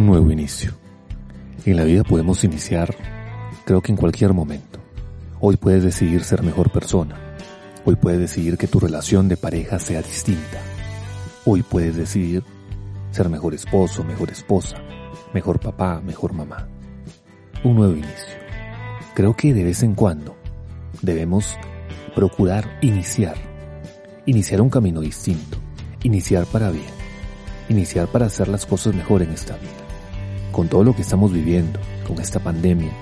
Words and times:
Un 0.00 0.06
nuevo 0.06 0.30
inicio. 0.30 0.72
En 1.66 1.76
la 1.76 1.84
vida 1.84 2.04
podemos 2.04 2.42
iniciar, 2.42 2.96
creo 3.66 3.82
que 3.82 3.92
en 3.92 3.98
cualquier 3.98 4.32
momento. 4.32 4.78
Hoy 5.40 5.58
puedes 5.58 5.84
decidir 5.84 6.24
ser 6.24 6.42
mejor 6.42 6.72
persona. 6.72 7.36
Hoy 7.84 7.96
puedes 7.96 8.18
decidir 8.18 8.56
que 8.56 8.66
tu 8.66 8.80
relación 8.80 9.28
de 9.28 9.36
pareja 9.36 9.78
sea 9.78 10.00
distinta. 10.00 10.58
Hoy 11.44 11.62
puedes 11.62 11.96
decidir 11.96 12.42
ser 13.10 13.28
mejor 13.28 13.52
esposo, 13.52 14.02
mejor 14.02 14.30
esposa, 14.30 14.78
mejor 15.34 15.60
papá, 15.60 16.00
mejor 16.00 16.32
mamá. 16.32 16.66
Un 17.62 17.74
nuevo 17.74 17.92
inicio. 17.92 18.38
Creo 19.14 19.36
que 19.36 19.52
de 19.52 19.64
vez 19.64 19.82
en 19.82 19.94
cuando 19.94 20.34
debemos 21.02 21.58
procurar 22.14 22.78
iniciar. 22.80 23.36
Iniciar 24.24 24.62
un 24.62 24.70
camino 24.70 25.02
distinto. 25.02 25.58
Iniciar 26.04 26.46
para 26.46 26.70
bien. 26.70 26.88
Iniciar 27.68 28.08
para 28.08 28.24
hacer 28.24 28.48
las 28.48 28.64
cosas 28.64 28.94
mejor 28.94 29.20
en 29.20 29.32
esta 29.32 29.56
vida 29.56 29.89
con 30.52 30.68
todo 30.68 30.84
lo 30.84 30.94
que 30.94 31.02
estamos 31.02 31.32
viviendo, 31.32 31.80
con 32.06 32.20
esta 32.20 32.40
pandemia, 32.40 32.92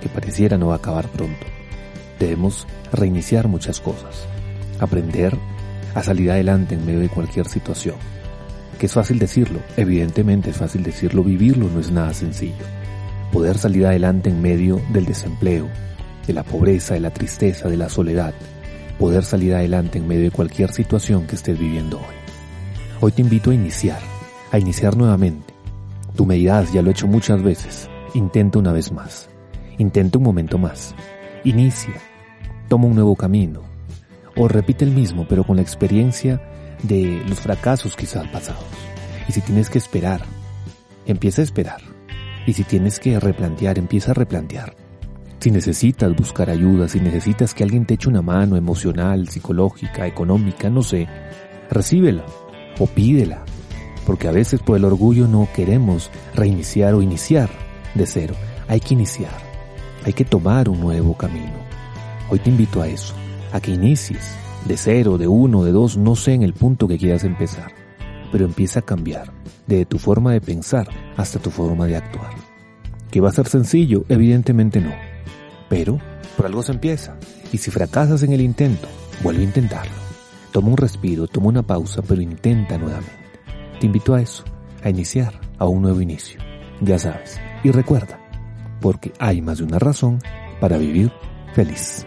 que 0.00 0.08
pareciera 0.08 0.58
no 0.58 0.68
va 0.68 0.74
a 0.74 0.78
acabar 0.78 1.08
pronto, 1.08 1.46
debemos 2.18 2.66
reiniciar 2.92 3.48
muchas 3.48 3.80
cosas, 3.80 4.26
aprender 4.78 5.36
a 5.94 6.02
salir 6.02 6.30
adelante 6.30 6.74
en 6.74 6.86
medio 6.86 7.00
de 7.00 7.08
cualquier 7.08 7.46
situación. 7.46 7.96
Que 8.78 8.86
es 8.86 8.92
fácil 8.92 9.18
decirlo, 9.18 9.60
evidentemente 9.76 10.50
es 10.50 10.56
fácil 10.56 10.82
decirlo, 10.82 11.22
vivirlo 11.22 11.68
no 11.68 11.80
es 11.80 11.90
nada 11.90 12.14
sencillo. 12.14 12.64
Poder 13.32 13.58
salir 13.58 13.86
adelante 13.86 14.30
en 14.30 14.40
medio 14.40 14.80
del 14.92 15.04
desempleo, 15.04 15.68
de 16.26 16.32
la 16.32 16.42
pobreza, 16.42 16.94
de 16.94 17.00
la 17.00 17.10
tristeza, 17.10 17.68
de 17.68 17.76
la 17.76 17.88
soledad, 17.88 18.34
poder 18.98 19.24
salir 19.24 19.54
adelante 19.54 19.98
en 19.98 20.08
medio 20.08 20.24
de 20.24 20.30
cualquier 20.30 20.72
situación 20.72 21.26
que 21.26 21.36
estés 21.36 21.58
viviendo 21.58 21.98
hoy. 21.98 22.14
Hoy 23.00 23.12
te 23.12 23.22
invito 23.22 23.50
a 23.50 23.54
iniciar, 23.54 24.00
a 24.50 24.58
iniciar 24.58 24.96
nuevamente 24.96 25.49
Tú 26.16 26.26
me 26.26 26.40
ya 26.40 26.62
lo 26.82 26.88
he 26.88 26.92
hecho 26.92 27.06
muchas 27.06 27.42
veces. 27.42 27.88
Intenta 28.14 28.58
una 28.58 28.72
vez 28.72 28.92
más. 28.92 29.28
Intenta 29.78 30.18
un 30.18 30.24
momento 30.24 30.58
más. 30.58 30.94
Inicia. 31.44 31.94
Toma 32.68 32.86
un 32.86 32.94
nuevo 32.94 33.16
camino. 33.16 33.62
O 34.36 34.48
repite 34.48 34.84
el 34.84 34.90
mismo, 34.90 35.26
pero 35.28 35.44
con 35.44 35.56
la 35.56 35.62
experiencia 35.62 36.40
de 36.82 37.22
los 37.28 37.40
fracasos 37.40 37.96
quizás 37.96 38.26
pasados. 38.28 38.64
Y 39.28 39.32
si 39.32 39.40
tienes 39.40 39.70
que 39.70 39.78
esperar, 39.78 40.22
empieza 41.06 41.42
a 41.42 41.44
esperar. 41.44 41.80
Y 42.46 42.52
si 42.52 42.64
tienes 42.64 42.98
que 42.98 43.18
replantear, 43.20 43.78
empieza 43.78 44.10
a 44.10 44.14
replantear. 44.14 44.74
Si 45.40 45.50
necesitas 45.50 46.14
buscar 46.14 46.50
ayuda, 46.50 46.88
si 46.88 47.00
necesitas 47.00 47.54
que 47.54 47.64
alguien 47.64 47.86
te 47.86 47.94
eche 47.94 48.08
una 48.08 48.22
mano 48.22 48.56
emocional, 48.56 49.28
psicológica, 49.28 50.06
económica, 50.06 50.68
no 50.68 50.82
sé, 50.82 51.08
recíbela 51.70 52.24
o 52.78 52.86
pídela 52.86 53.44
porque 54.10 54.26
a 54.26 54.32
veces 54.32 54.58
por 54.60 54.76
el 54.76 54.84
orgullo 54.84 55.28
no 55.28 55.46
queremos 55.54 56.10
reiniciar 56.34 56.94
o 56.94 57.00
iniciar 57.00 57.48
de 57.94 58.06
cero. 58.06 58.34
Hay 58.66 58.80
que 58.80 58.94
iniciar, 58.94 59.38
hay 60.04 60.12
que 60.12 60.24
tomar 60.24 60.68
un 60.68 60.80
nuevo 60.80 61.16
camino. 61.16 61.54
Hoy 62.28 62.40
te 62.40 62.50
invito 62.50 62.82
a 62.82 62.88
eso, 62.88 63.14
a 63.52 63.60
que 63.60 63.70
inicies 63.70 64.34
de 64.64 64.76
cero, 64.76 65.16
de 65.16 65.28
uno, 65.28 65.62
de 65.62 65.70
dos, 65.70 65.96
no 65.96 66.16
sé 66.16 66.32
en 66.32 66.42
el 66.42 66.54
punto 66.54 66.88
que 66.88 66.98
quieras 66.98 67.22
empezar, 67.22 67.70
pero 68.32 68.46
empieza 68.46 68.80
a 68.80 68.82
cambiar, 68.82 69.30
desde 69.68 69.84
tu 69.84 70.00
forma 70.00 70.32
de 70.32 70.40
pensar 70.40 70.88
hasta 71.16 71.38
tu 71.38 71.50
forma 71.50 71.86
de 71.86 71.94
actuar. 71.94 72.32
¿Que 73.12 73.20
va 73.20 73.28
a 73.28 73.32
ser 73.32 73.46
sencillo? 73.46 74.06
Evidentemente 74.08 74.80
no, 74.80 74.90
pero 75.68 76.00
por 76.36 76.46
algo 76.46 76.64
se 76.64 76.72
empieza, 76.72 77.16
y 77.52 77.58
si 77.58 77.70
fracasas 77.70 78.24
en 78.24 78.32
el 78.32 78.40
intento, 78.40 78.88
vuelve 79.22 79.42
a 79.42 79.46
intentarlo. 79.46 79.94
Toma 80.50 80.70
un 80.70 80.78
respiro, 80.78 81.28
toma 81.28 81.46
una 81.46 81.62
pausa, 81.62 82.02
pero 82.02 82.20
intenta 82.20 82.76
nuevamente. 82.76 83.29
Te 83.80 83.86
invito 83.86 84.14
a 84.14 84.20
eso, 84.20 84.44
a 84.84 84.90
iniciar 84.90 85.32
a 85.58 85.64
un 85.64 85.80
nuevo 85.80 86.02
inicio. 86.02 86.38
Ya 86.82 86.98
sabes. 86.98 87.40
Y 87.64 87.70
recuerda, 87.70 88.20
porque 88.80 89.12
hay 89.18 89.40
más 89.40 89.58
de 89.58 89.64
una 89.64 89.78
razón 89.78 90.18
para 90.60 90.76
vivir 90.76 91.10
feliz. 91.54 92.06